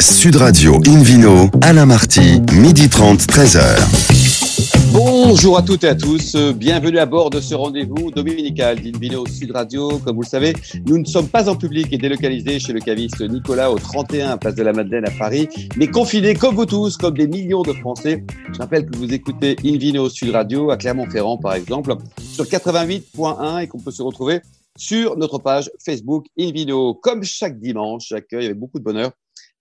[0.00, 4.92] Sud Radio Invino, Alain Marty, midi 30, 13h.
[4.92, 9.52] Bonjour à toutes et à tous, bienvenue à bord de ce rendez-vous dominical d'Invino Sud
[9.52, 9.98] Radio.
[9.98, 10.54] Comme vous le savez,
[10.86, 14.54] nous ne sommes pas en public et délocalisés chez le caviste Nicolas au 31 Place
[14.54, 18.24] de la Madeleine à Paris, mais confinés comme vous tous, comme des millions de Français.
[18.52, 21.94] Je rappelle que vous écoutez Invino Sud Radio à Clermont-Ferrand par exemple,
[22.32, 24.40] sur 88.1 et qu'on peut se retrouver
[24.76, 26.94] sur notre page Facebook Invino.
[26.94, 29.10] Comme chaque dimanche, j'accueille avec beaucoup de bonheur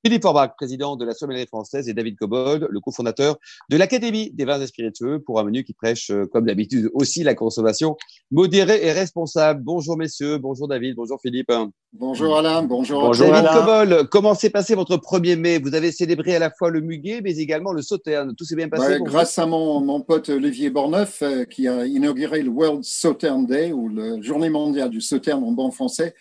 [0.06, 3.38] Philippe Forbach, président de la sommellerie française, et David Cobold, le cofondateur
[3.71, 7.24] de l'Académie des vins et spiritueux, pour un menu qui prêche, euh, comme d'habitude, aussi
[7.24, 7.98] la consommation
[8.29, 9.64] modérée et responsable.
[9.64, 11.52] Bonjour messieurs, bonjour David, bonjour Philippe.
[11.92, 13.02] Bonjour Alain, bonjour.
[13.02, 15.57] Bonjour David Cobold, comment s'est passé votre 1er mai?
[15.57, 18.36] Vous avez célébré à la fois le muguet, mais également le sauterne.
[18.37, 22.43] Tout s'est bien passé Grâce à mon, mon, pote Olivier Borneuf, euh, qui a inauguré
[22.43, 26.14] le World Sauterne Day, ou la journée mondiale du sauterne en bon français,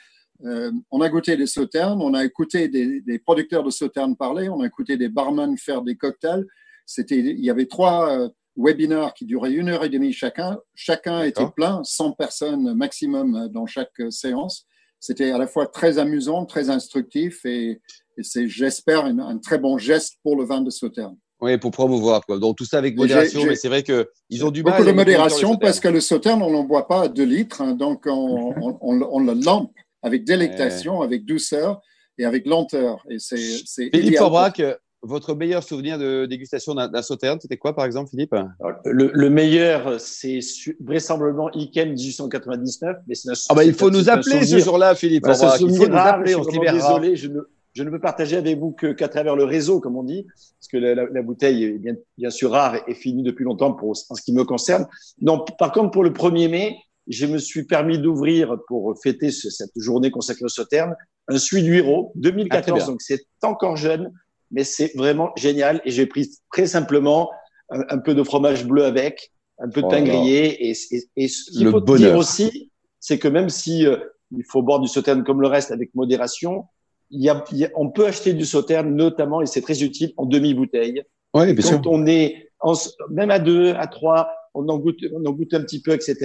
[0.44, 4.60] euh, on a goûté des sauternes, on a écouté des, producteurs de sauternes parler, on
[4.60, 6.44] a écouté des barman faire des cocktails.
[6.86, 10.58] C'était, il y avait trois euh, webinaires qui duraient une heure et demie chacun.
[10.74, 14.66] Chacun était plein, 100 personnes maximum dans chaque euh, séance.
[15.00, 17.80] C'était à la fois très amusant, très instructif et,
[18.22, 21.16] c'est, j'espère, un, très bon geste pour le vin de sauterne.
[21.40, 22.24] Oui, pour promouvoir.
[22.24, 22.38] Quoi.
[22.38, 24.74] Donc tout ça avec modération, mais c'est vrai qu'ils ont du mal.
[24.74, 27.74] Beaucoup de modération parce que le sauterne, on n'en boit pas à 2 litres, hein,
[27.74, 29.72] donc on, on, le lampe
[30.04, 31.80] avec délectation, avec douceur
[32.18, 33.04] et avec lenteur.
[33.10, 33.36] Et c'est,
[33.92, 34.62] Philippe Forbrac,
[35.02, 38.34] votre meilleur souvenir de dégustation d'un, sauterne, c'était quoi par exemple, Philippe?
[38.84, 40.40] Le, meilleur, c'est
[40.80, 42.96] vraisemblablement Iken 1899.
[43.08, 43.14] Mais
[43.48, 45.24] ah bah, il faut nous appeler ce jour-là, Philippe.
[45.26, 47.40] il faut nous appeler, on se désolé, je ne,
[47.72, 50.26] je ne peux partager avec vous que, qu'à travers le réseau, comme on dit,
[50.60, 53.90] parce que la, la, bouteille est bien, bien, sûr rare et finie depuis longtemps pour,
[53.90, 54.86] en ce qui me concerne.
[55.20, 56.76] Non, par contre, pour le 1er mai,
[57.08, 60.94] je me suis permis d'ouvrir pour fêter cette journée consacrée au Sauterne
[61.28, 62.82] un Suiduiro 2014.
[62.82, 64.12] Ah, donc c'est encore jeune,
[64.50, 65.80] mais c'est vraiment génial.
[65.84, 67.30] Et j'ai pris très simplement
[67.70, 70.68] un, peu de fromage bleu avec, un peu de pain oh grillé.
[70.68, 72.70] Et, et, et, ce qu'il faut dire aussi,
[73.00, 73.96] c'est que même si euh,
[74.30, 76.66] il faut boire du Sauterne comme le reste avec modération,
[77.10, 77.44] il y a,
[77.76, 81.02] on peut acheter du Sauterne notamment, et c'est très utile, en demi-bouteille.
[81.34, 82.50] Oui, bien Quand on est
[83.10, 86.16] même à deux, à trois, on en goûte, on en goûte un petit peu, etc.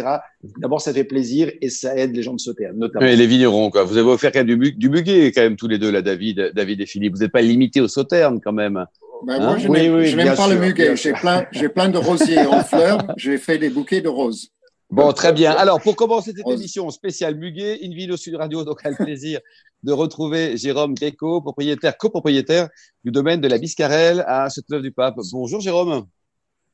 [0.59, 3.05] D'abord, ça fait plaisir et ça aide les gens de sauter, notamment.
[3.05, 3.83] Et les vignerons, quoi.
[3.83, 6.51] Vous avez offert quand même du, du buguet, quand même, tous les deux, là, David,
[6.55, 7.15] David et Philippe.
[7.15, 8.85] Vous n'êtes pas limité au sauterne, quand même.
[9.25, 10.95] Ben, moi, hein je n'aime pas le muguet.
[10.95, 13.05] J'ai plein, j'ai plein de rosiers en fleurs.
[13.17, 14.49] J'ai fait des bouquets de roses.
[14.89, 15.51] Bon, très bien.
[15.51, 19.39] Alors, pour commencer cette émission spéciale Muguet, Invino Sud Radio, donc a le plaisir
[19.83, 22.69] de retrouver Jérôme Greco, propriétaire, copropriétaire
[23.03, 25.15] du domaine de la Biscarelle à Châteauneuf du Pape.
[25.31, 26.05] Bonjour Jérôme.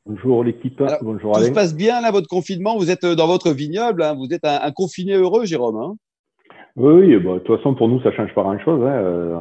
[0.07, 0.83] Bonjour l'équipe.
[1.01, 1.47] Bonjour Alain.
[1.47, 2.77] Tout se passe bien là, votre confinement.
[2.77, 4.03] Vous êtes euh, dans votre vignoble.
[4.03, 4.13] Hein.
[4.13, 5.77] Vous êtes un, confiné heureux, Jérôme.
[5.77, 5.95] Hein
[6.75, 8.83] oui, bah, de toute façon, pour nous, ça change pas grand-chose.
[8.83, 8.93] Hein.
[8.93, 9.39] Euh,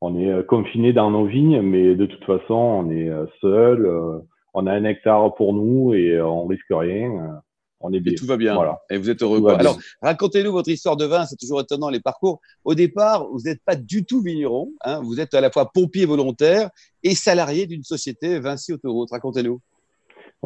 [0.00, 3.10] on est euh, confiné dans nos vignes, mais de toute façon, on est
[3.42, 3.86] seul.
[4.54, 7.42] on a un hectare pour nous et on risque rien.
[7.80, 8.14] On est bien.
[8.14, 8.54] Et tout va bien.
[8.54, 8.78] Voilà.
[8.88, 9.46] Et vous êtes heureux.
[9.50, 11.26] Alors, racontez-nous votre histoire de vin.
[11.26, 12.40] C'est toujours étonnant les parcours.
[12.64, 14.70] Au départ, vous n'êtes pas du tout vigneron.
[15.02, 16.70] Vous êtes à la fois pompier volontaire
[17.02, 19.10] et salarié d'une société Vinci Autoroute.
[19.10, 19.60] Racontez-nous.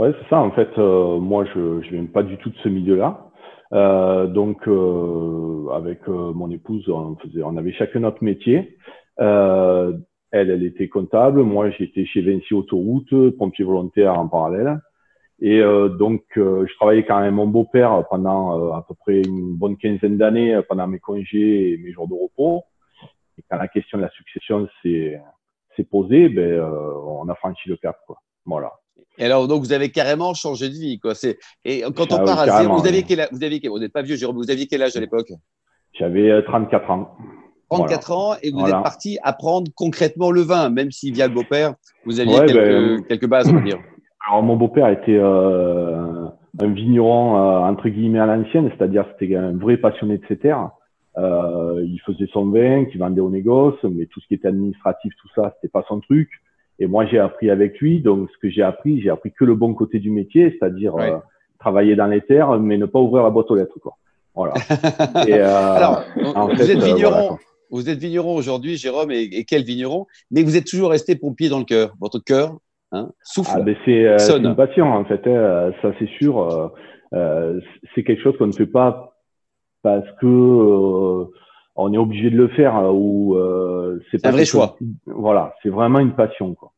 [0.01, 0.39] Ouais, c'est ça.
[0.39, 3.29] En fait, euh, moi, je ne viens pas du tout de ce milieu-là.
[3.75, 8.79] Euh, donc, euh, avec euh, mon épouse, on, faisait, on avait chacun notre métier.
[9.21, 9.93] Euh,
[10.31, 11.43] elle, elle était comptable.
[11.43, 14.81] Moi, j'étais chez Vinci Autoroute, pompier volontaire en parallèle.
[15.39, 15.61] Et
[15.99, 20.61] donc, je travaillais quand même mon beau-père pendant à peu près une bonne quinzaine d'années,
[20.69, 22.63] pendant mes congés et mes jours de repos.
[23.39, 25.19] Et quand la question de la succession s'est
[25.91, 27.97] posée, ben, on a franchi le cap.
[28.07, 28.19] Quoi.
[28.47, 28.71] Voilà.
[29.19, 31.15] Et alors, donc, vous avez carrément changé de vie, quoi.
[31.15, 33.79] C'est, et quand on ah part à zéro, vous aviez quel âge, vous aviez, vous
[33.79, 35.29] n'êtes pas vieux, Jérôme, vous aviez quel âge à l'époque?
[35.99, 37.17] J'avais 34 euh, ans.
[37.71, 41.75] 34 ans, et vous êtes parti apprendre concrètement le vin, même si via le beau-père,
[42.05, 43.79] vous aviez quelques, ben, quelques, bases, on va dire.
[44.29, 46.27] Alors, mon beau-père était euh,
[46.61, 50.71] un vigneron, euh, entre guillemets, à l'ancienne, c'est-à-dire c'était un vrai passionné de ses terres.
[51.19, 55.13] Euh, il faisait son vin, qui vendait au négoce, mais tout ce qui était administratif,
[55.21, 56.29] tout ça, c'était pas son truc.
[56.81, 58.01] Et moi, j'ai appris avec lui.
[58.01, 61.19] Donc, ce que j'ai appris, j'ai appris que le bon côté du métier, c'est-à-dire euh,
[61.59, 63.79] travailler dans les terres, mais ne pas ouvrir la boîte aux lettres.
[63.81, 63.97] Quoi.
[64.35, 64.55] Voilà.
[65.29, 67.37] et, euh, Alors, vous, êtes euh, vigneron,
[67.71, 70.07] vous êtes vigneron aujourd'hui, Jérôme, et, quel vigneron?
[70.31, 71.93] Mais vous êtes toujours resté pompier dans le cœur.
[72.01, 72.57] Votre cœur
[72.93, 73.53] hein, souffle.
[73.55, 75.27] Ah, ben c'est une passion, en fait.
[75.27, 76.73] Hein, ça, c'est sûr.
[77.13, 79.19] c'est quelque chose qu'on ne fait pas
[79.83, 81.29] parce que
[81.81, 84.77] on est obligé de le faire euh, ou euh, c'est pas un vrai choix.
[85.07, 86.70] Voilà, c'est vraiment une passion quoi.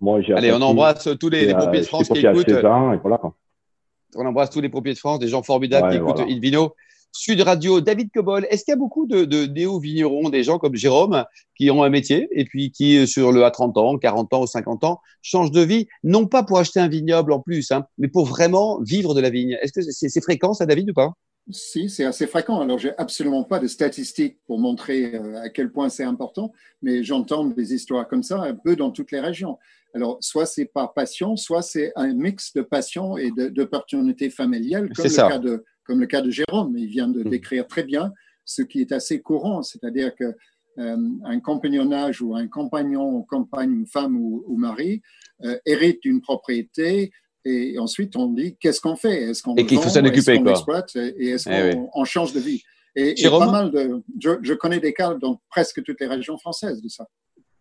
[0.00, 2.48] Moi, j'ai Allez, on embrasse tous les, les pompiers de France qui écoutent.
[2.48, 3.20] et voilà,
[4.16, 6.74] On embrasse tous les pompiers de France, des gens formidables qui écoutent Invino
[7.16, 8.46] Sud Radio, David Cobol.
[8.50, 11.24] Est-ce qu'il y a beaucoup de, de néo-vignerons, des gens comme Jérôme,
[11.56, 14.46] qui ont un métier et puis qui, sur le à 30 ans, 40 ans ou
[14.46, 18.08] 50 ans, changent de vie, non pas pour acheter un vignoble en plus, hein, mais
[18.08, 19.56] pour vraiment vivre de la vigne?
[19.62, 21.12] Est-ce que c'est fréquent ça, David, ou pas?
[21.50, 22.60] Si, c'est assez fréquent.
[22.60, 26.52] Alors, j'ai absolument pas de statistiques pour montrer euh, à quel point c'est important,
[26.82, 29.56] mais j'entends des histoires comme ça un peu dans toutes les régions.
[29.96, 35.06] Alors, soit c'est par passion, soit c'est un mix de passion et d'opportunités familiales, comme
[35.06, 36.76] le, cas de, comme le cas de Jérôme.
[36.76, 37.30] Il vient de mmh.
[37.30, 38.12] décrire très bien
[38.44, 40.34] ce qui est assez courant, c'est-à-dire que
[40.78, 45.00] euh, un compagnonnage ou un compagnon, compagne, une femme ou, mari
[45.42, 47.10] euh, hérite d'une propriété,
[47.46, 49.30] et ensuite, on dit qu'est-ce qu'on fait?
[49.30, 50.94] Est-ce qu'on et qu'il faut s'en occuper exploite?
[50.96, 52.62] Et est-ce eh qu'on change de vie?
[52.96, 56.88] Et, pas mal de, je, connais des cas dans presque toutes les régions françaises de
[56.88, 57.06] ça.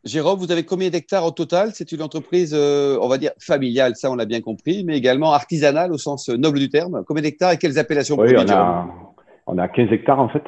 [0.05, 1.69] Jérôme, vous avez combien d'hectares au total?
[1.73, 5.33] C'est une entreprise, euh, on va dire, familiale, ça on l'a bien compris, mais également
[5.33, 7.03] artisanale au sens noble du terme.
[7.07, 8.87] Combien d'hectares et quelles appellations Oui, on a,
[9.47, 10.43] on a 15 hectares en fait.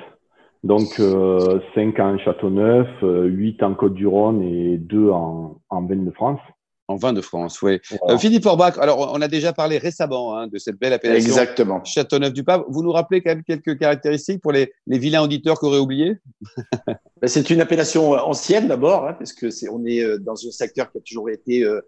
[0.63, 6.39] Donc euh, 5 en Châteauneuf, 8 en Côte-du-Rhône et 2 en, en de France.
[6.87, 7.79] En vin de France, oui.
[8.07, 11.29] Euh, Philippe Orbach, alors on a déjà parlé récemment hein, de cette belle appellation.
[11.29, 11.83] Exactement.
[11.83, 12.63] Châteauneuf-du-Pape.
[12.69, 16.15] Vous nous rappelez quand même quelques caractéristiques pour les, les vilains auditeurs qui auraient oublié
[16.87, 20.35] ben, C'est une appellation euh, ancienne d'abord, hein, parce que c'est on est euh, dans
[20.35, 21.81] un secteur qui a toujours été euh,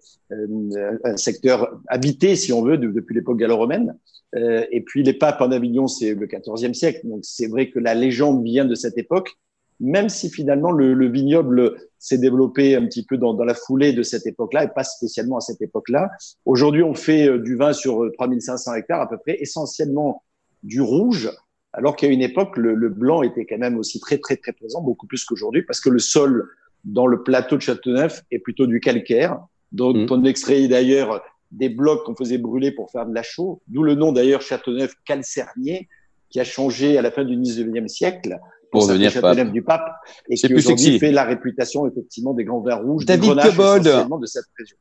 [1.03, 3.95] un secteur habité, si on veut, depuis l'époque gallo-romaine.
[4.35, 7.01] Euh, et puis les papes en Avignon, c'est le XIVe siècle.
[7.03, 9.35] Donc c'est vrai que la légende vient de cette époque
[9.79, 13.93] même si finalement le, le vignoble s'est développé un petit peu dans, dans, la foulée
[13.93, 16.09] de cette époque-là et pas spécialement à cette époque-là.
[16.45, 20.23] Aujourd'hui, on fait euh, du vin sur 3500 euh, hectares à peu près, essentiellement
[20.63, 21.31] du rouge,
[21.73, 24.81] alors qu'à une époque, le, le, blanc était quand même aussi très, très, très présent,
[24.81, 26.49] beaucoup plus qu'aujourd'hui, parce que le sol
[26.83, 29.39] dans le plateau de Châteauneuf est plutôt du calcaire,
[29.71, 30.07] dont mmh.
[30.09, 31.21] on extrait d'ailleurs
[31.51, 34.93] des blocs qu'on faisait brûler pour faire de la chaux, d'où le nom d'ailleurs Châteauneuf
[35.05, 35.87] calcernier,
[36.29, 38.39] qui a changé à la fin du 19e siècle
[38.71, 39.51] pour devenir pape.
[39.51, 39.95] du pape
[40.29, 44.45] et qui aujourd'hui fait la réputation effectivement des grands vins rouges, David Cobold, de cette
[44.57, 44.77] région.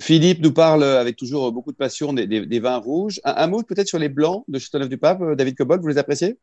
[0.00, 3.20] Philippe nous parle avec toujours beaucoup de passion des, des, des vins rouges.
[3.24, 5.36] Un, mot peut-être sur les blancs de Châteauneuf-du-Pape.
[5.36, 6.36] David Cobold, vous les appréciez?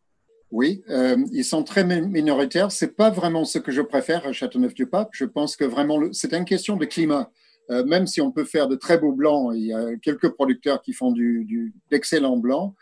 [0.52, 2.72] Oui, euh, ils sont très minoritaires.
[2.72, 5.10] C'est pas vraiment ce que je préfère à Châteauneuf-du-Pape.
[5.12, 7.32] Je pense que vraiment, c'est une question de climat.
[7.70, 10.82] Euh, même si on peut faire de très beaux blancs, il y a quelques producteurs
[10.82, 12.74] qui font du, du d'excellents blancs.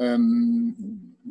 [0.00, 0.18] Euh,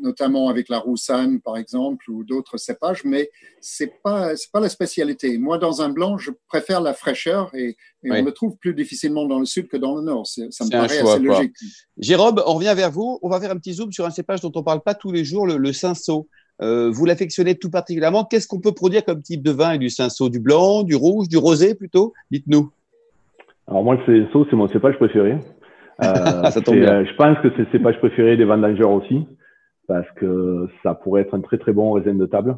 [0.02, 3.30] notamment avec la roussanne, par exemple, ou d'autres cépages, mais
[3.62, 5.38] c'est pas c'est pas la spécialité.
[5.38, 9.40] Moi, dans un blanc, je préfère la fraîcheur et, on le trouve plus difficilement dans
[9.40, 10.26] le sud que dans le nord.
[10.28, 11.54] Ça me paraît assez logique.
[11.98, 13.20] Jérôme, on revient vers vous.
[13.22, 15.26] On va faire un petit zoom sur un cépage dont on parle pas tous les
[15.26, 16.28] jours, le, le cinsault.
[16.62, 18.24] Euh, vous l'affectionnez tout particulièrement.
[18.24, 21.28] Qu'est-ce qu'on peut produire comme type de vin et du cinsault Du blanc, du rouge,
[21.28, 22.14] du rosé plutôt?
[22.32, 22.72] Dites-nous.
[23.68, 25.38] Alors moi, le cinsault, c'est mon cépage préféré.
[26.04, 27.02] Euh, ça tombe bien.
[27.02, 29.28] Euh, je pense que c'est le cépage préféré des vendangeurs aussi
[29.88, 32.58] parce que ça pourrait être un très très bon raisin de table.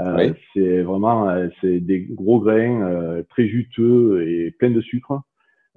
[0.00, 1.28] Euh, C'est vraiment
[1.60, 5.20] c'est des gros grains euh, très juteux et plein de sucre.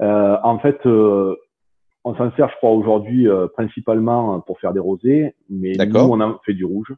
[0.01, 5.73] Euh, en fait, on s'en sert, je crois, aujourd'hui principalement pour faire des rosés, mais
[5.73, 6.93] nous on en fait du rouge.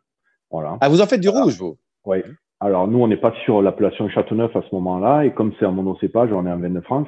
[0.52, 0.78] Voilà.
[0.82, 1.78] Ah, vous en faites du rouge, vous?
[2.06, 2.18] Oui.
[2.60, 5.72] Alors nous, on n'est pas sur l'appellation Châteauneuf à ce moment-là, et comme c'est un
[5.72, 7.08] monocépage, on est en Veine de France,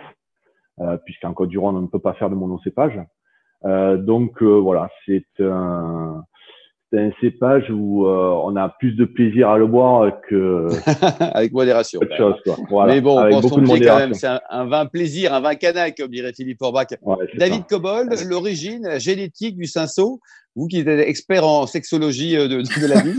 [1.05, 2.99] puisqu'en Côte-du-Rhône, on ne peut pas faire de monocépage.
[3.65, 6.23] Euh, donc voilà, c'est un
[6.91, 10.67] c'est un cépage où euh, on a plus de plaisir à le boire que
[11.33, 11.99] avec modération.
[12.17, 12.35] Chose,
[12.69, 16.09] Voilà, Mais bon, on beaucoup quand même, c'est un, vin plaisir, un vin canac, comme
[16.09, 16.87] dirait Philippe Orbach.
[17.35, 20.19] David Cobol, l'origine, la génétique du cinceau,
[20.55, 23.15] vous qui êtes expert en sexologie euh, de, de la vie.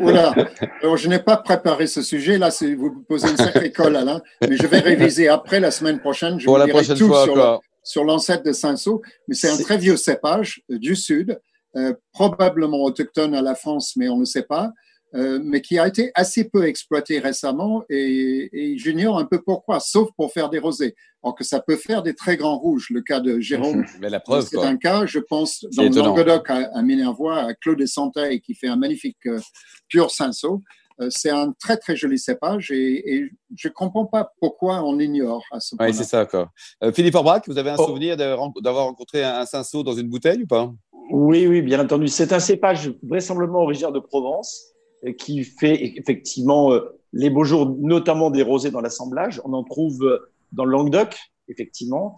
[0.00, 0.34] voilà.
[0.82, 2.38] Alors, je n'ai pas préparé ce sujet.
[2.38, 4.20] Là, vous me posez une sacrée colle, Alain.
[4.48, 6.40] Mais je vais réviser après la semaine prochaine.
[6.40, 9.02] Je Pour la prochaine tout fois, sur, l'ancêtre de cinceau.
[9.28, 11.38] Mais c'est un très vieux cépage euh, du sud euh,
[12.12, 14.72] probablement autochtone à la France, mais on ne sait pas,
[15.14, 19.78] euh, mais qui a été assez peu exploité récemment et, et j'ignore un peu pourquoi,
[19.78, 20.94] sauf pour faire des rosés.
[21.22, 22.88] Alors que ça peut faire des très grands rouges.
[22.90, 23.84] Le cas de Jérôme,
[24.42, 28.54] c'est un cas, je pense, dans le Languedoc à, à, Minervois, à Claude de qui
[28.54, 29.40] fait un magnifique euh,
[29.88, 30.62] pur cinceau.
[31.00, 35.44] Euh, c'est un très très joli cépage et, et je comprends pas pourquoi on ignore
[35.52, 35.86] à ce point.
[35.86, 36.26] Oui, c'est ça.
[36.26, 36.50] Quoi.
[36.94, 37.86] Philippe Orbach, vous avez un oh.
[37.86, 40.72] souvenir d'avoir rencontré un, un cinceau dans une bouteille ou pas?
[41.10, 42.08] Oui, oui, bien entendu.
[42.08, 46.80] C'est un cépage vraisemblablement originaire de Provence euh, qui fait effectivement euh,
[47.12, 49.40] les beaux jours, notamment des rosés dans l'assemblage.
[49.44, 50.18] On en trouve euh,
[50.52, 51.16] dans le Languedoc,
[51.48, 52.16] effectivement,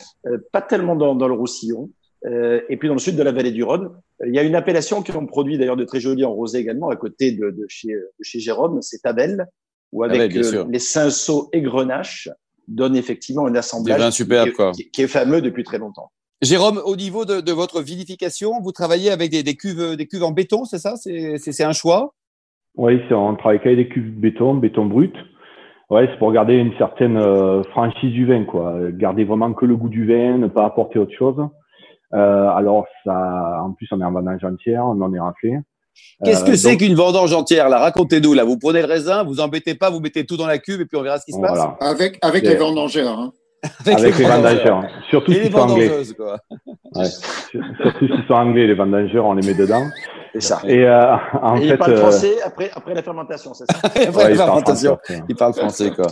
[0.53, 1.91] pas tellement dans, le Roussillon.
[2.25, 3.91] et puis dans le sud de la vallée du Rhône,
[4.27, 6.89] il y a une appellation qui ont produit d'ailleurs de très jolis en rosé également
[6.89, 9.47] à côté de, chez, chez Jérôme, c'est Tabel,
[9.93, 12.31] où avec les cinceaux et grenaches
[12.69, 16.11] donne effectivement un assemblage superbe, qui, qui, est fameux depuis très longtemps.
[16.41, 20.65] Jérôme, au niveau de, votre vinification, vous travaillez avec des, cuves, des cuves en béton,
[20.65, 20.95] c'est ça?
[20.97, 22.15] C'est un choix?
[22.77, 25.15] Oui, on travaille avec des cuves béton, béton brut.
[25.91, 28.77] Ouais, c'est pour garder une certaine euh, franchise du vin, quoi.
[28.93, 31.37] Garder vraiment que le goût du vin, ne pas apporter autre chose.
[32.15, 35.59] Euh, alors, ça, en plus, on est en vendange entière, on en est raflé.
[36.25, 37.69] Qu'est-ce que euh, c'est qu'une vendange entière?
[37.69, 38.45] Là Racontez-nous là.
[38.45, 40.97] Vous prenez le raisin, vous embêtez pas, vous mettez tout dans la cuve et puis
[40.97, 41.59] on verra ce qui se passe.
[41.81, 43.19] Avec avec les vendangeurs.
[43.19, 43.33] Hein.
[43.87, 44.85] Avec, les, vendangeurs.
[45.11, 45.91] Surtout s'ils sont anglais.
[46.17, 46.39] Quoi.
[46.95, 47.05] Ouais.
[47.05, 49.85] Surtout s'ils sont anglais, les vendangeurs, on les met dedans.
[50.35, 50.61] C'est ça.
[50.67, 54.37] Et, euh, en fait, ils parlent français après, après la fermentation, c'est ça Après la
[54.37, 54.99] fermentation,
[55.29, 56.07] ils parlent français, quoi.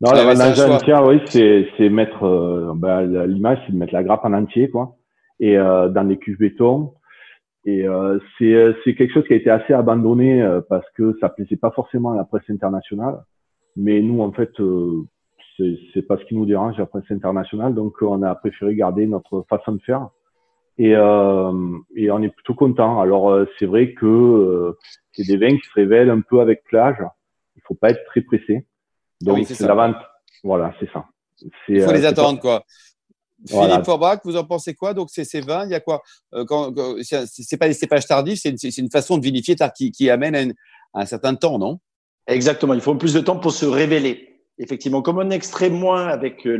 [0.00, 4.24] Non, la vendangeur entière, oui, c'est mettre, euh, bah, l'image, c'est de mettre la grappe
[4.24, 4.96] en entier, quoi.
[5.40, 6.92] Et euh, dans des cuves béton,
[7.68, 11.28] et euh, euh, c'est quelque chose qui a été assez abandonné euh, parce que ça
[11.28, 13.22] plaisait pas forcément à la presse internationale.
[13.76, 15.04] Mais nous, en fait, euh,
[15.94, 19.44] c'est pas ce qui nous dérange la presse internationale, donc on a préféré garder notre
[19.48, 20.08] façon de faire.
[20.78, 23.00] Et, et on est plutôt content.
[23.00, 24.76] Alors c'est vrai que
[25.12, 27.02] c'est des vins qui se révèlent un peu avec l'âge.
[27.56, 28.64] Il faut pas être très pressé.
[29.20, 29.96] Donc c'est la vente.
[30.44, 31.06] Voilà, c'est ça.
[31.68, 32.64] Il faut les attendre, quoi.
[33.46, 34.94] Philippe Forbach, vous en pensez quoi?
[34.94, 36.02] Donc, c'est ces vins, il y a quoi?
[36.34, 36.44] Euh,
[37.02, 40.54] C'est pas des cépages tardifs, c'est une, une, façon de vinifier qui, qui amène
[40.94, 41.78] un, certain temps, non?
[42.26, 44.27] Exactement, il faut plus de temps pour se révéler.
[44.58, 46.56] Effectivement, comme on extrait moins avec euh,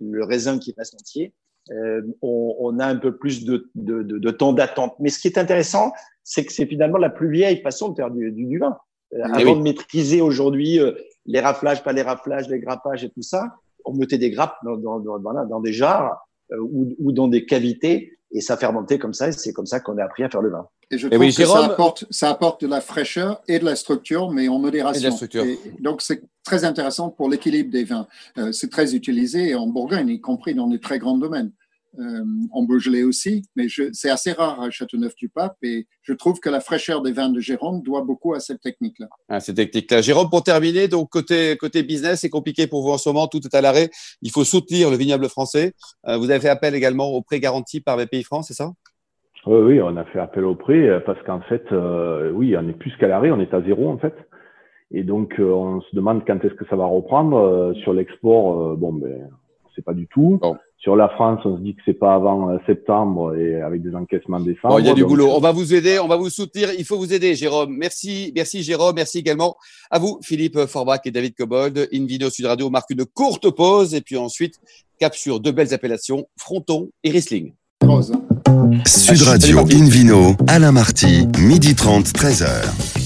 [0.00, 1.32] le raisin qui passe entier,
[1.70, 4.94] euh, on, on, a un peu plus de, de, de, de temps d'attente.
[4.98, 5.92] Mais ce qui est intéressant,
[6.24, 8.76] c'est que c'est finalement la plus vieille façon de faire du, du, vin.
[9.14, 10.80] Euh, eh avant de maîtriser aujourd'hui
[11.26, 13.54] les raflages, pas les raflages, les grappages et tout ça,
[13.84, 18.17] on mettait des grappes dans, dans, dans, dans des jarres ou, ou, dans des cavités
[18.30, 19.28] et ça fermentait comme ça.
[19.28, 20.66] Et c'est comme ça qu'on a appris à faire le vin.
[20.90, 24.30] Et je trouve que ça, apporte, ça apporte de la fraîcheur et de la structure,
[24.30, 25.14] mais en modération.
[25.34, 28.06] Et donc, c'est très intéressant pour l'équilibre des vins.
[28.38, 31.52] Euh, c'est très utilisé en Bourgogne, y compris dans des très grands domaines
[31.98, 36.60] euh, en Beaujolais aussi, mais c'est assez rare à Châteauneuf-du-Pape et je trouve que la
[36.60, 39.08] fraîcheur des vins de Jérôme doit beaucoup à cette technique-là.
[39.28, 40.02] À cette technique-là.
[40.02, 43.40] Jérôme, pour terminer, donc côté, côté business, c'est compliqué pour vous en ce moment, tout
[43.44, 43.88] est à l'arrêt.
[44.22, 45.72] Il faut soutenir le vignoble français.
[46.06, 48.70] Euh, vous avez fait appel également au prêt garanti par BPI France, c'est ça?
[49.46, 52.68] Oui, oui, on a fait appel au prêt euh, parce qu'en fait, euh, oui, on
[52.68, 54.14] est plus qu'à l'arrêt, on est à zéro en fait.
[54.90, 57.74] Et donc, on se demande quand est-ce que ça va reprendre.
[57.82, 59.28] sur l'export, bon, ben,
[59.78, 60.40] c'est pas du tout.
[60.78, 63.94] Sur la France, on se dit que c'est pas avant euh, septembre et avec des
[63.94, 64.80] encaissements décembre.
[64.80, 65.30] il y a du boulot.
[65.30, 66.70] On va vous aider, on va vous soutenir.
[66.76, 67.76] Il faut vous aider, Jérôme.
[67.76, 68.94] Merci, merci Jérôme.
[68.96, 69.56] Merci également
[69.90, 71.88] à vous, Philippe Forbach et David Cobold.
[71.92, 74.54] Invino Sud Radio marque une courte pause et puis ensuite
[74.98, 77.54] cap sur deux belles appellations, Fronton et Riesling.
[78.84, 82.97] Sud Radio Invino, Alain Marty, midi 30, 13h.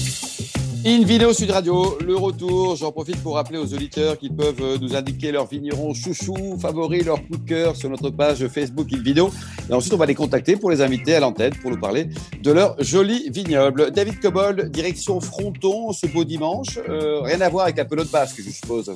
[0.85, 2.75] In vidéo Sud Radio, le retour.
[2.75, 7.05] J'en profite pour rappeler aux auditeurs qu'ils peuvent euh, nous indiquer leurs vignerons chouchous, favoris,
[7.05, 9.31] leur coup de cœur sur notre page Facebook In Vidéo.
[9.69, 12.09] Et ensuite, on va les contacter pour les inviter à l'antenne pour nous parler
[12.41, 13.91] de leur joli vignoble.
[13.91, 16.77] David Cobold, direction Fronton ce beau dimanche.
[16.89, 18.91] Euh, rien à voir avec la pelote basque, je suppose.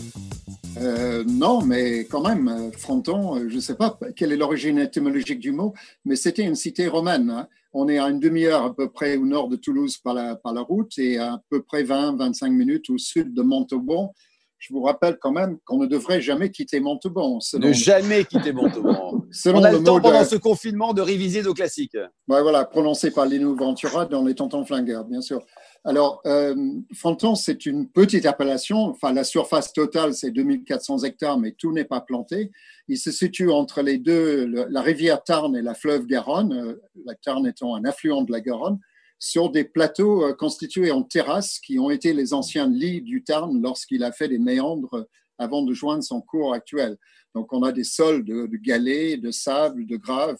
[0.82, 5.52] Euh, non, mais quand même, Fronton, je ne sais pas quelle est l'origine étymologique du
[5.52, 5.74] mot,
[6.06, 7.30] mais c'était une cité romaine.
[7.30, 7.48] Hein.
[7.74, 10.54] On est à une demi-heure à peu près au nord de Toulouse par la, par
[10.54, 14.14] la route et à, peu près 20-25 minutes au sud de Montauban.
[14.58, 17.38] Je vous rappelle quand même qu'on ne devrait jamais quitter Montauban.
[17.54, 19.24] Ne jamais quitter Montauban.
[19.46, 21.98] On a le, temps pendant ce confinement de réviser nos classiques.
[22.28, 25.46] Ouais, voilà, prononcé par Lino Ventura dans Les Tontons Flingueurs, bien sûr.
[25.88, 26.54] Alors, euh,
[26.94, 28.88] Fronton, c'est une petite appellation.
[28.88, 32.52] Enfin, la surface totale, c'est 2400 hectares, mais tout n'est pas planté.
[32.90, 37.16] Il se situe entre les deux, la rivière Tarn et la fleuve Garonne, euh, la
[37.16, 38.82] Tarn étant un affluent de la Garonne,
[39.18, 43.62] sur des plateaux euh, constitués en terrasses qui ont été les anciens lits du Tarn
[43.62, 46.98] lorsqu'il a fait des méandres avant de joindre son cours actuel.
[47.34, 50.36] Donc, on a des sols de, galets, de sable, de grave,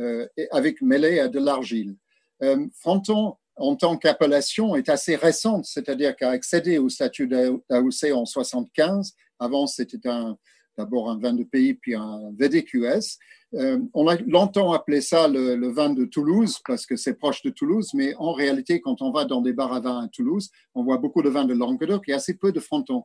[0.00, 1.94] euh, avec mêlé à de l'argile.
[2.80, 9.14] Fronton en tant qu'appellation est assez récente, c'est-à-dire qu'a accédé au statut d'AOC en 75.
[9.38, 9.98] Avant, c'était
[10.76, 13.18] d'abord un vin de pays, puis un VDQS.
[13.54, 17.50] Euh, on a longtemps appelé ça le, vin de Toulouse parce que c'est proche de
[17.50, 20.84] Toulouse, mais en réalité, quand on va dans des bars à vin à Toulouse, on
[20.84, 23.04] voit beaucoup de vins de Languedoc et assez peu de fronton.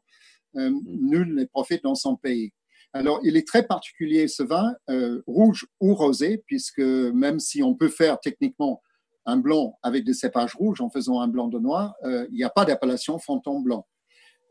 [0.56, 2.52] Euh, nul n'est profite dans son pays.
[2.92, 7.74] Alors, il est très particulier ce vin, euh, rouge ou rosé, puisque même si on
[7.74, 8.82] peut faire techniquement
[9.26, 12.44] un blanc avec des cépages rouges en faisant un blanc de noir, euh, il n'y
[12.44, 13.86] a pas d'appellation fronton blanc.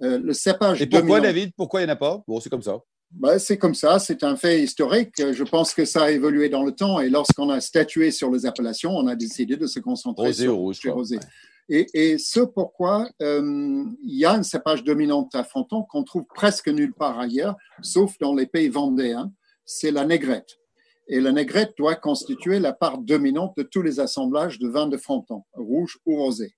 [0.02, 2.22] Euh, le cépage Et pourquoi, David Pourquoi il n'y en a pas?
[2.26, 2.78] Bon, c'est comme ça.
[3.12, 5.14] Ben, c'est comme ça, c'est un fait historique.
[5.18, 8.46] Je pense que ça a évolué dans le temps et lorsqu'on a statué sur les
[8.46, 11.18] appellations, on a décidé de se concentrer sur, rouge, rosé.
[11.68, 16.24] Et, et, ce pourquoi euh, il y a un cépage dominant à Fronton qu'on trouve
[16.34, 19.30] presque nulle part ailleurs, sauf dans les pays vendéens,
[19.64, 20.58] c'est la négrette.
[21.08, 24.96] Et la négrette doit constituer la part dominante de tous les assemblages de vin de
[24.96, 26.54] Fronton, rouge ou rosé.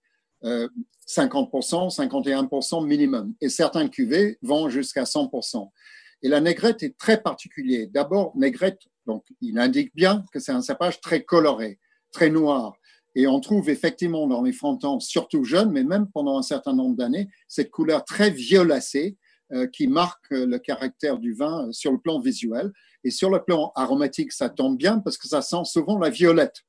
[1.08, 3.34] 50%, 51% minimum.
[3.40, 5.70] Et certains cuvées vont jusqu'à 100%.
[6.22, 7.86] Et la négrette est très particulière.
[7.90, 11.78] D'abord, négrette, donc il indique bien que c'est un cépage très coloré,
[12.12, 12.74] très noir.
[13.14, 16.96] Et on trouve effectivement dans les frontons, surtout jeunes, mais même pendant un certain nombre
[16.96, 19.16] d'années, cette couleur très violacée
[19.52, 22.72] euh, qui marque le caractère du vin euh, sur le plan visuel.
[23.04, 26.62] Et sur le plan aromatique, ça tombe bien parce que ça sent souvent la violette.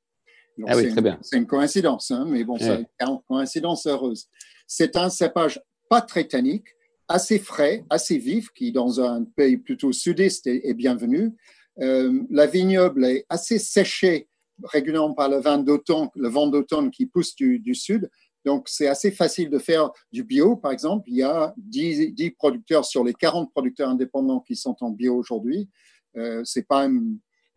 [0.66, 1.18] ah oui, très bien.
[1.22, 4.26] C'est une coïncidence, hein, mais bon, c'est une coïncidence heureuse.
[4.66, 6.66] C'est un cépage pas très tannique,
[7.08, 11.32] assez frais, assez vif, qui dans un pays plutôt sud-est est, bienvenu.
[11.80, 14.28] Euh, la vignoble est assez séchée
[14.64, 18.10] régulièrement par le vent d'automne, le vent d'automne qui pousse du, sud.
[18.44, 21.04] Donc, c'est assez facile de faire du bio, par exemple.
[21.08, 25.16] Il y a 10, 10, producteurs sur les 40 producteurs indépendants qui sont en bio
[25.16, 25.68] aujourd'hui.
[26.16, 26.88] Euh, c'est pas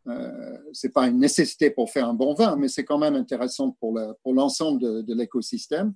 [0.08, 3.78] euh, c'est pas une nécessité pour faire un bon vin, mais c'est quand même intéressant
[3.80, 3.94] pour
[4.25, 5.94] l'ensemble pour de, de l'écosystème.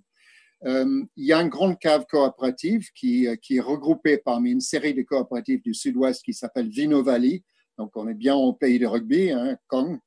[0.66, 4.94] Euh, il y a une grande cave coopérative qui, qui, est regroupée parmi une série
[4.94, 7.44] de coopératives du sud-ouest qui s'appelle Vino Valley.
[7.78, 9.98] Donc, on est bien au pays de rugby, hein, Kong.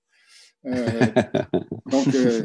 [0.66, 0.72] Euh,
[1.90, 2.44] donc, euh,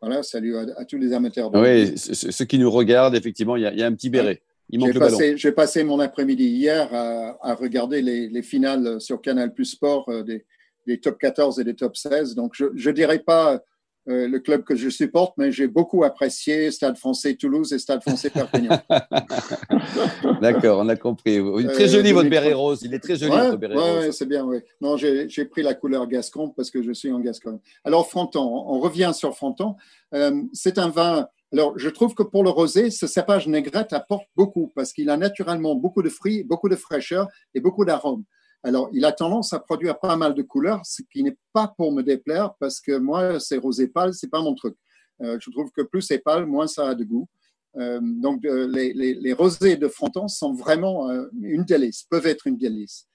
[0.00, 1.50] voilà, salut à, tous les amateurs.
[1.50, 4.42] De oui, ceux qui nous regardent, effectivement, il y a, un petit béret.
[4.70, 4.92] Il manque
[5.36, 10.44] j'ai, passé, mon après-midi hier à, regarder les, les, finales sur Canal Plus Sport des,
[10.86, 12.34] des, top 14 et des top 16.
[12.34, 13.62] Donc, je ne dirais pas
[14.08, 18.00] euh, le club que je supporte, mais j'ai beaucoup apprécié Stade français Toulouse et Stade
[18.00, 18.78] français Perpignan.
[20.40, 21.38] D'accord, on a compris.
[21.74, 22.80] Très euh, joli votre béret rose.
[22.82, 24.06] Il est très joli votre béret rose.
[24.06, 24.44] Oui, c'est bien.
[24.44, 24.60] Oui.
[24.80, 27.58] Non, j'ai pris la couleur Gascon parce que je suis en Gascogne.
[27.84, 29.76] Alors Fronton, on revient sur Fronton.
[30.14, 31.28] Euh, c'est un vin.
[31.52, 35.16] Alors, je trouve que pour le rosé, ce cépage négrette apporte beaucoup parce qu'il a
[35.16, 38.24] naturellement beaucoup de fruits, beaucoup de fraîcheur et beaucoup d'arômes.
[38.62, 41.92] Alors, il a tendance à produire pas mal de couleurs, ce qui n'est pas pour
[41.92, 44.76] me déplaire parce que moi, c'est rosé pâle, c'est pas mon truc.
[45.22, 47.28] Euh, je trouve que plus c'est pâle, moins ça a de goût.
[47.76, 51.08] Euh, donc, euh, les, rosés de Fronton sont vraiment
[51.40, 53.06] une délice, peuvent être une délice.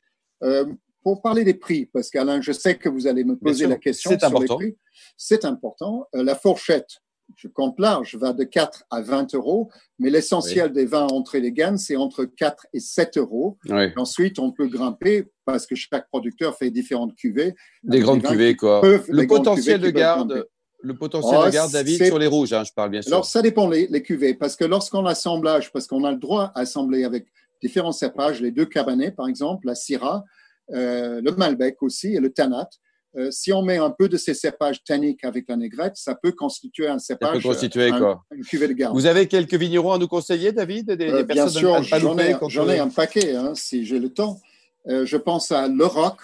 [1.03, 4.17] pour parler des prix, parce qu'Alain, je sais que vous allez me poser la question
[4.17, 4.57] sur important.
[4.57, 4.77] les prix.
[5.17, 6.07] C'est important.
[6.13, 7.02] la fourchette,
[7.35, 11.51] je compte large, va de 4 à 20 euros, mais l'essentiel des vins entrée les
[11.51, 13.57] gammes, c'est entre 4 et 7 euros.
[13.97, 17.55] Ensuite, on peut grimper parce que chaque producteur fait différentes cuvées.
[17.83, 18.81] Des grandes cuvées, quoi.
[19.07, 20.47] Le potentiel de garde,
[20.81, 23.13] le potentiel de garde, David, sur les rouges, hein, je parle bien sûr.
[23.13, 26.51] Alors, ça dépend les, les cuvées, parce que lorsqu'on assemblage, parce qu'on a le droit
[26.55, 27.25] d'assembler avec
[27.61, 30.25] différents cépages, les deux cabernets, par exemple, la Syrah,
[30.71, 32.69] euh, le Malbec aussi et le Tanat,
[33.15, 36.31] euh, si on met un peu de ces cépages tanniques avec la négrette, ça peut
[36.31, 38.23] constituer un cépage, ça peut constituer, quoi.
[38.35, 38.95] une cuvée de garde.
[38.95, 42.89] Vous avez quelques vignerons à nous conseiller, David des, euh, Bien sûr, j'en ai, un
[42.89, 44.39] paquet, hein, si j'ai le temps.
[44.87, 46.17] Euh, je pense à Le Roc,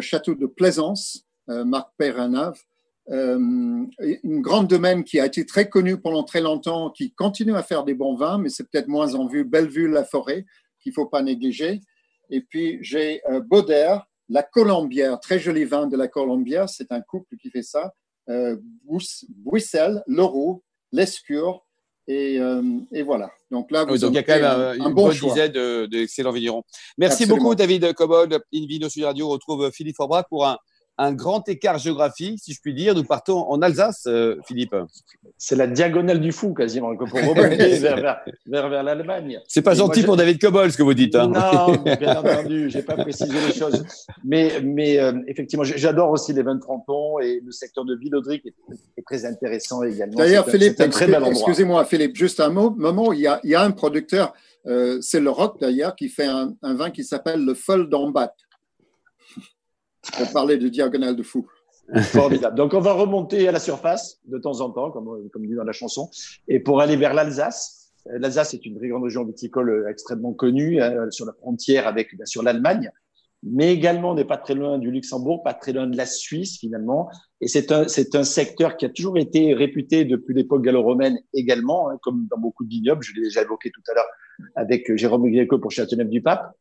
[0.00, 2.58] Château de Plaisance, Marc Perranave,
[3.08, 3.88] une
[4.40, 7.94] grande domaine qui a été très connue pendant très longtemps, qui continue à faire des
[7.94, 10.46] bons vins, mais c'est peut-être moins en vue, Bellevue-la-Forêt,
[10.80, 11.80] qu'il ne faut pas négliger.
[12.28, 17.36] Et puis j'ai Bauder, la Colombière, très joli vin de la Colombière, c'est un couple
[17.36, 17.92] qui fait ça.
[18.28, 18.56] Euh,
[19.44, 20.62] Bruxelles, Leroux,
[20.92, 21.64] Lescure,
[22.06, 22.62] et, euh,
[22.92, 23.30] et, voilà.
[23.50, 26.62] Donc là, vous donc il y a quand même un, une bonne dizaine d'excellents vignerons.
[26.96, 28.38] Merci beaucoup, David Cobold.
[28.54, 30.56] Invino sur Radio retrouve Philippe Forbrat pour un,
[30.98, 32.94] un grand écart géographique, si je puis dire.
[32.94, 34.74] Nous partons en Alsace, euh, Philippe.
[35.36, 37.96] C'est la diagonale du fou, quasiment, pour remonter vers,
[38.46, 39.40] vers, vers, l'Allemagne.
[39.46, 41.14] C'est pas gentil pour David Cobol, ce que vous dites.
[41.14, 41.28] Hein.
[41.28, 43.84] Non, bien entendu, j'ai pas précisé les choses.
[44.24, 48.44] Mais, mais euh, effectivement, j'adore aussi les vins de Fronton et le secteur de Villodric
[48.44, 48.54] est,
[48.96, 50.16] est très intéressant également.
[50.16, 53.70] D'ailleurs, Philippe, excusez-moi, Philippe, juste un mot, moment, il y a, il y a un
[53.70, 54.32] producteur,
[54.66, 58.34] euh, c'est le Roc d'ailleurs, qui fait un, un vin qui s'appelle le Fol d'Ambat
[60.16, 61.46] pour parler de diagonale de fou.
[62.02, 62.54] Formidable.
[62.54, 65.64] Donc, on va remonter à la surface de temps en temps, comme, comme dit dans
[65.64, 66.10] la chanson,
[66.46, 67.78] et pour aller vers l'Alsace.
[68.08, 71.86] Euh, L'Alsace est une très grande région viticole euh, extrêmement connue euh, sur la frontière
[71.86, 72.90] avec bien sûr l'Allemagne,
[73.42, 76.58] mais également on n'est pas très loin du Luxembourg, pas très loin de la Suisse
[76.58, 77.08] finalement.
[77.40, 81.90] Et c'est un c'est un secteur qui a toujours été réputé depuis l'époque gallo-romaine également,
[81.90, 83.02] hein, comme dans beaucoup de vignobles.
[83.02, 84.08] Je l'ai déjà évoqué tout à l'heure
[84.56, 86.52] avec Jérôme Gréco pour Châteauneuf du Pape.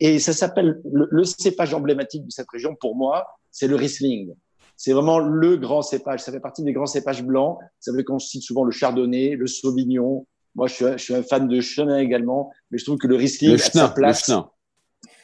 [0.00, 4.34] Et ça s'appelle le, cépage emblématique de cette région pour moi, c'est le Riesling.
[4.76, 6.20] C'est vraiment le grand cépage.
[6.20, 7.58] Ça fait partie des grands cépages blancs.
[7.80, 10.26] Ça veut qu'on cite souvent le Chardonnay, le Sauvignon.
[10.54, 13.06] Moi, je suis, un, je suis un fan de Chenin également, mais je trouve que
[13.06, 14.28] le Riesling le a sa place.
[14.28, 14.50] Le Chenin.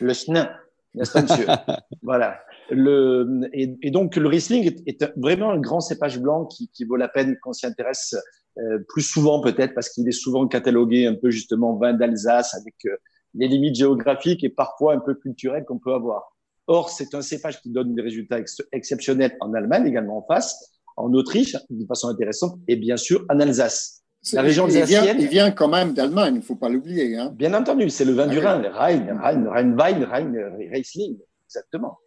[0.00, 0.50] Le Chenin,
[0.94, 1.46] n'est-ce pas, monsieur
[2.02, 2.38] Voilà.
[2.70, 6.84] Le, et, et, donc, le Riesling est, est, vraiment un grand cépage blanc qui, qui
[6.84, 8.14] vaut la peine qu'on s'y intéresse
[8.58, 12.74] euh, plus souvent peut-être parce qu'il est souvent catalogué un peu justement vin d'Alsace avec
[12.86, 12.96] euh,
[13.36, 16.36] les limites géographiques et parfois un peu culturelles qu'on peut avoir.
[16.66, 18.38] Or, c'est un cépage qui donne des résultats
[18.72, 23.38] exceptionnels en Allemagne, également en face, en Autriche, de façon intéressante, et bien sûr en
[23.38, 24.02] Alsace.
[24.32, 25.18] La région alsacienne.
[25.20, 27.16] Il vient, quand même d'Allemagne, il ne faut pas l'oublier.
[27.16, 27.32] Hein.
[27.36, 30.32] Bien entendu, c'est le vin du ah Rhin, Rhein, Rhein, Rheinwein, Rhein,
[30.72, 31.16] Riesling.
[31.46, 31.98] Exactement,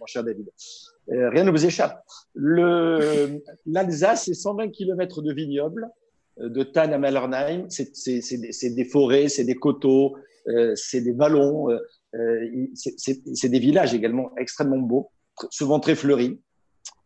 [0.00, 0.48] mon cher, David.
[1.12, 2.02] Euh, rien ne vous échappe.
[2.34, 5.90] L'Alsace, c'est 120 km de vignobles,
[6.40, 7.66] euh, de Tann à Malernheim.
[7.68, 10.20] C'est des forêts, c'est des coteaux, euh,
[10.74, 11.68] c'est des vallons,
[12.74, 15.10] c'est des villages également extrêmement beaux,
[15.50, 16.40] souvent très fleuris.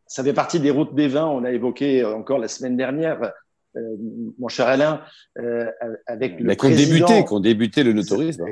[0.06, 1.26] Ça fait partie des routes des vins.
[1.26, 3.32] On a évoqué encore la semaine dernière
[3.76, 3.96] euh,
[4.38, 5.00] mon cher Alain,
[5.38, 5.64] euh,
[6.06, 8.44] avec le qu'on débutait, qu'on débutait le notourisme.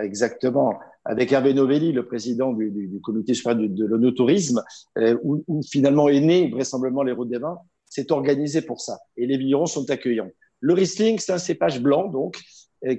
[0.00, 0.78] Exactement.
[1.04, 4.62] Avec Hervé Novelli, le président du, du, comité supérieur de, de l'onotourisme,
[4.98, 8.98] euh, où, où, finalement est né vraisemblablement les routes des vins, c'est organisé pour ça.
[9.16, 10.30] Et les vignerons sont accueillants.
[10.60, 12.40] Le Riesling, c'est un cépage blanc, donc, euh,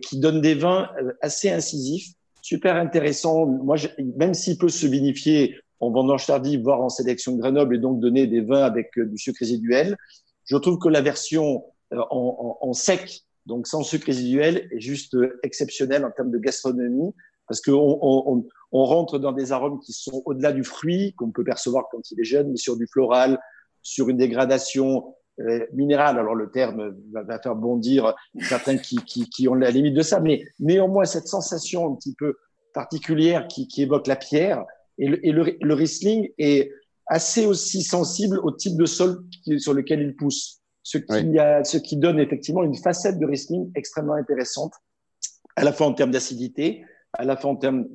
[0.01, 3.45] qui donne des vins euh, assez incisifs, super intéressants.
[3.45, 3.77] Moi,
[4.17, 7.99] même s'il peut se vinifier en vendange tardive, voire en sélection de Grenoble, et donc
[7.99, 9.97] donner des vins avec du sucre résiduel,
[10.45, 11.63] je trouve que la version
[11.93, 17.13] euh, en, sec, donc sans sucre résiduel, est juste euh, exceptionnelle en termes de gastronomie
[17.47, 21.43] parce qu'on on, on, rentre dans des arômes qui sont au-delà du fruit qu'on peut
[21.43, 23.39] percevoir quand il est jeune, mais sur du floral,
[23.81, 25.18] sur une dégradation euh,
[25.73, 26.19] minérale.
[26.19, 30.19] Alors le terme va, faire bondir certains qui, qui, qui, ont la limite de ça,
[30.19, 32.35] mais néanmoins cette sensation un petit peu
[32.73, 34.63] particulière qui, qui évoque la pierre
[34.97, 36.71] et le, et le, le Riesling est
[37.07, 39.23] assez aussi sensible au type de sol
[39.57, 40.61] sur lequel il pousse.
[40.83, 44.73] Ce qui, a, ce qui donne effectivement une facette de Riesling extrêmement intéressante,
[45.55, 47.85] à la fois en termes d'acidité, à la fois en termes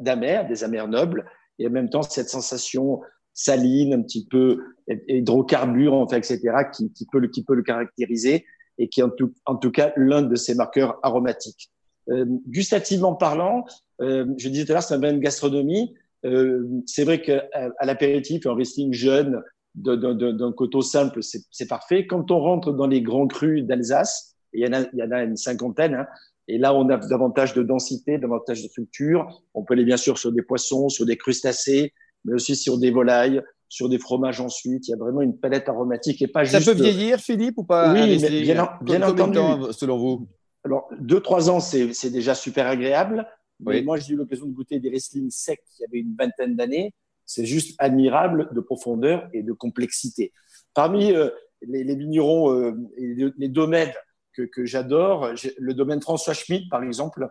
[0.00, 1.24] d'amer, des amers nobles,
[1.58, 3.00] et en même temps cette sensation
[3.32, 6.40] saline, un petit peu hydrocarbure, enfin, etc.,
[6.72, 8.44] qui, peut le, caractériser
[8.78, 11.70] et qui est en tout, cas l'un de ses marqueurs aromatiques.
[12.10, 13.64] Euh, gustativement parlant,
[14.02, 15.94] euh, je disais tout à l'heure, c'est un vin de gastronomie.
[16.24, 19.42] Euh, c'est vrai qu'à à, l'apéritif, un Riesling jeune
[19.74, 22.06] d'un coteau simple, c'est parfait.
[22.06, 25.10] Quand on rentre dans les grands crus d'Alsace, il y, en a, il y en
[25.10, 26.06] a une cinquantaine, hein,
[26.46, 29.42] et là on a davantage de densité, davantage de structure.
[29.52, 31.92] On peut aller bien sûr sur des poissons, sur des crustacés,
[32.24, 33.42] mais aussi sur des volailles,
[33.74, 34.86] sur des fromages ensuite.
[34.86, 36.70] Il y a vraiment une palette aromatique et pas Ça juste.
[36.70, 37.92] Ça peut vieillir, Philippe, ou pas?
[37.92, 39.38] Oui, mais bien, bien entendu.
[39.72, 40.28] selon vous
[40.62, 43.26] Alors, deux, trois ans, c'est déjà super agréable.
[43.58, 46.94] Moi, j'ai eu l'occasion de goûter des Riesling secs il y avait une vingtaine d'années.
[47.26, 50.32] C'est juste admirable de profondeur et de complexité.
[50.74, 51.30] Parmi euh,
[51.62, 53.92] les, les, vignerons euh, et les, domaines
[54.34, 57.26] que, que j'adore, le domaine François Schmitt, par exemple,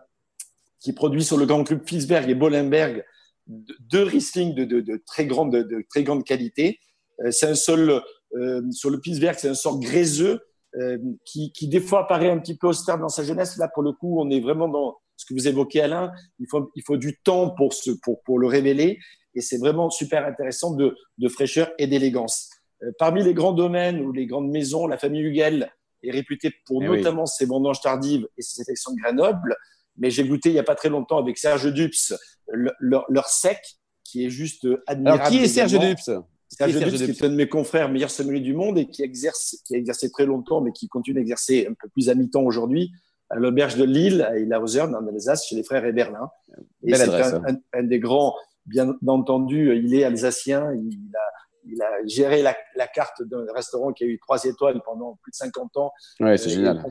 [0.80, 3.04] qui produit sur le Grand Club Fitzberg et Bollenberg
[3.46, 6.78] deux Riesling de, de, de, très grande, de, très grande qualité.
[7.20, 8.02] Euh, c'est un sol,
[8.34, 10.40] euh, sur le Fitzberg, c'est un sort gréseux
[10.76, 13.56] euh, qui, qui, des fois apparaît un petit peu austère dans sa jeunesse.
[13.58, 16.10] Là, pour le coup, on est vraiment dans ce que vous évoquez, Alain.
[16.40, 18.98] Il faut, il faut du temps pour, ce, pour, pour le révéler.
[19.34, 22.50] Et c'est vraiment super intéressant de, de fraîcheur et d'élégance.
[22.82, 26.82] Euh, parmi les grands domaines ou les grandes maisons, la famille Hugel est réputée pour
[26.82, 29.56] eh notamment ses vendanges tardives et ses sélections de Grenoble.
[29.96, 32.14] Mais j'ai goûté il n'y a pas très longtemps avec Serge Dups
[32.48, 33.58] leur, leur sec,
[34.02, 35.20] qui est juste admirable.
[35.20, 36.10] Alors, qui est Serge Dups
[36.48, 39.56] Serge Dups, qui est un de mes confrères meilleurs sommeliers du monde et qui exerce,
[39.66, 42.92] qui a exercé très longtemps, mais qui continue d'exercer un peu plus à mi-temps aujourd'hui
[43.30, 46.30] à l'auberge de Lille, à Ilhausen, en Alsace, chez les frères Eberlin.
[46.84, 48.34] Et c'est un, un, un, des grands,
[48.66, 51.32] bien entendu, il est alsacien, il a,
[51.66, 55.30] il a géré la, la carte d'un restaurant qui a eu trois étoiles pendant plus
[55.30, 55.92] de 50 ans.
[56.20, 56.84] Ouais, c'est génial.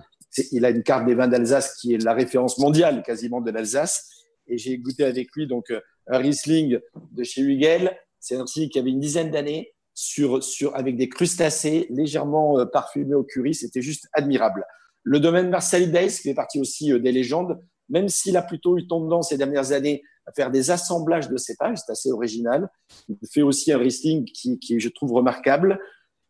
[0.52, 4.10] Il a une carte des vins d'Alsace qui est la référence mondiale quasiment de l'Alsace.
[4.48, 5.72] Et j'ai goûté avec lui donc
[6.08, 6.80] un Riesling
[7.12, 7.98] de chez Hugel.
[8.20, 12.66] C'est un Riesling qui avait une dizaine d'années sur, sur, avec des crustacés légèrement euh,
[12.66, 13.54] parfumés au curry.
[13.54, 14.66] C'était juste admirable.
[15.04, 18.88] Le domaine Days, qui fait partie aussi euh, des légendes, même s'il a plutôt eu
[18.88, 22.70] tendance ces dernières années à faire des assemblages de cépages, c'est assez original.
[23.10, 25.80] Il fait aussi un Riesling qui, qui, je trouve, remarquable.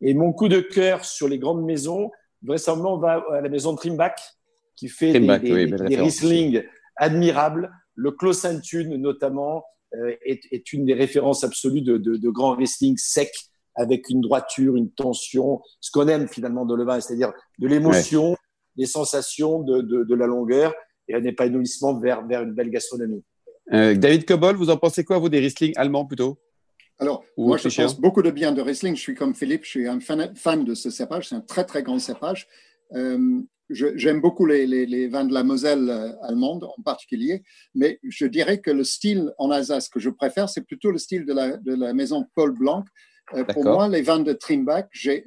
[0.02, 2.10] Et mon coup de cœur sur les grandes maisons,
[2.44, 4.16] vraisemblablement, va à la maison de Trimbach,
[4.76, 6.64] qui fait des, des, des Riesling
[6.96, 7.72] admirables.
[7.96, 9.64] Le Clos Saint-Thune, notamment,
[9.96, 13.32] euh, est, est, une des références absolues de, de, de grands Riesling secs
[13.76, 18.32] avec une droiture, une tension, ce qu'on aime finalement de le vin, c'est-à-dire de l'émotion,
[18.32, 18.38] ouais.
[18.76, 20.74] des sensations, de, de, de, la longueur
[21.08, 23.24] et un épanouissement vers, vers une belle gastronomie.
[23.72, 26.38] Euh, David Cobol, vous en pensez quoi, vous, des Riesling allemands plutôt?
[27.04, 28.96] Alors, Ou moi, je pense beaucoup de bien de Riesling.
[28.96, 31.30] Je suis comme Philippe, je suis un fan, fan de ce cépage.
[31.30, 32.48] C'est un très, très grand cépage.
[32.94, 38.00] Euh, J'aime beaucoup les, les, les, vins de la Moselle euh, allemande en particulier, mais
[38.04, 41.34] je dirais que le style en Alsace que je préfère, c'est plutôt le style de
[41.34, 42.84] la, de la maison Paul Blanc.
[43.34, 45.24] Euh, pour moi, les vins de Trimbach, j'ai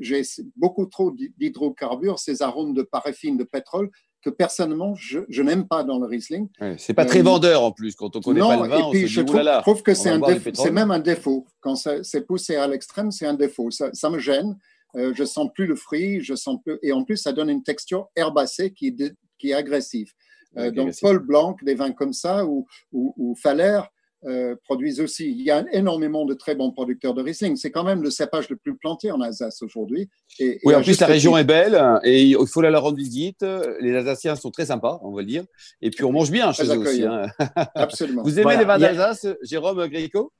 [0.55, 3.91] beaucoup trop d'hydrocarbures, ces arômes de paraffine, de pétrole,
[4.27, 6.49] que personnellement, je, je n'aime pas dans le Riesling.
[6.61, 7.95] Ouais, c'est pas très vendeur en plus.
[7.95, 9.95] Quand on connaît non, pas le vin, et puis on se je dit, trouve, que
[9.95, 10.21] c'est un
[10.53, 11.47] c'est même un défaut.
[11.61, 13.71] Quand c'est poussé à l'extrême, c'est un défaut.
[13.71, 14.57] Ça, ça me gêne.
[14.97, 17.63] Euh, je sens plus le fruit, je sens plus, et en plus, ça donne une
[17.63, 20.11] texture herbacée qui est, dé- qui est agressive.
[20.57, 20.95] Euh, donc.
[21.01, 23.81] Paul Blanc, des vins comme ça, ou, ou, ou Faller,
[24.27, 25.31] euh, produisent aussi.
[25.31, 27.57] Il y a énormément de très bons producteurs de Riesling.
[27.57, 30.09] C'est quand même le cépage le plus planté en Alsace aujourd'hui.
[30.41, 33.45] Et, Oui, et en plus, la région est belle et il faut la rendre visite.
[33.81, 35.45] Les Alsaciens sont très sympas, on va le dire.
[35.81, 37.05] Et puis, on mange bien chez eux aussi.
[37.05, 37.27] hein.
[37.75, 38.23] Absolument.
[38.23, 40.33] Vous aimez Voilà, les vins d'Alsace, Jérôme Gréco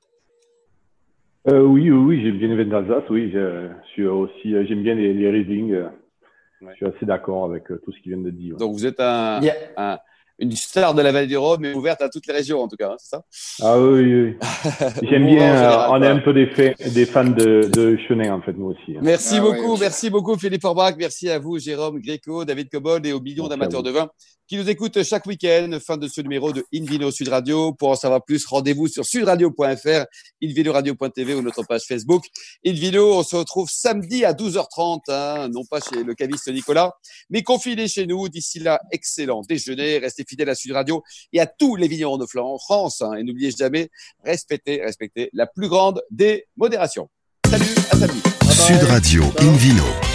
[1.47, 3.31] Euh, oui, oui, oui, j'aime bien les vins d'Alsace, oui.
[3.33, 5.73] Je, je suis aussi, euh, j'aime bien les, les Riesling.
[6.61, 6.71] Ouais.
[6.71, 8.57] Je suis assez d'accord avec tout ce qui vient de dire.
[8.57, 9.39] Donc, vous êtes un-
[10.39, 12.75] une star de la vallée du Rhône, mais ouverte à toutes les régions, en tout
[12.75, 13.23] cas, hein, c'est ça
[13.63, 14.35] Ah oui, oui, oui.
[15.09, 18.33] J'aime bien, euh, général, on est un peu des, fa- des fans de, de Chenin,
[18.33, 18.95] en fait, nous aussi.
[18.97, 19.01] hein.
[19.01, 19.79] Merci Ah beaucoup, ouais.
[19.79, 23.81] merci beaucoup Philippe Orbach, merci à vous Jérôme Gréco, David Cobol et aux millions d'amateurs
[23.83, 24.09] de vin
[24.47, 25.77] qui nous écoutent chaque week-end.
[25.85, 27.73] Fin de ce numéro de Invino Sud Radio.
[27.73, 30.05] Pour en savoir plus, rendez-vous sur sudradio.fr,
[30.43, 32.23] invinoradio.tv ou notre page Facebook.
[32.65, 36.93] Invino, on se retrouve samedi à 12h30, hein, non pas chez le caviste Nicolas,
[37.29, 38.29] mais confiné chez nous.
[38.29, 42.25] D'ici là, excellent déjeuner, restez fidèles à Sud Radio et à tous les vignerons de
[42.25, 43.01] France.
[43.01, 43.13] hein.
[43.13, 43.89] et n'oubliez jamais,
[44.23, 47.09] respectez, respectez la plus grande des modérations.
[47.49, 48.21] Salut, à samedi.
[48.49, 49.23] Sud Radio.
[49.39, 50.06] Invino.